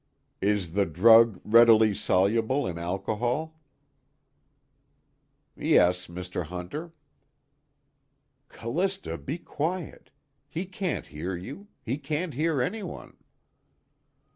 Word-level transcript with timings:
_""Is 0.41 0.73
the 0.73 0.87
drug 0.87 1.39
readily 1.43 1.93
soluble 1.93 2.65
in 2.65 2.79
alcohol?" 2.79 3.59
"Yes, 5.55 6.07
Mr. 6.07 6.45
Hunter." 6.45 6.91
_Callista, 8.49 9.23
be 9.23 9.37
quiet! 9.37 10.09
He 10.49 10.65
can't 10.65 11.05
hear 11.05 11.35
you. 11.35 11.67
He 11.83 11.99
can't 11.99 12.33
hear 12.33 12.63
anyone. 12.63 13.15